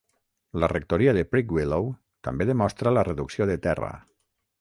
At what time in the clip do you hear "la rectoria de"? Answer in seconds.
0.61-1.21